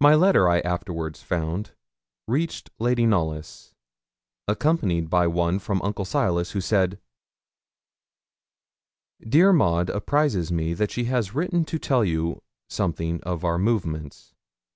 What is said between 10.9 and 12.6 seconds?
she has written to tell you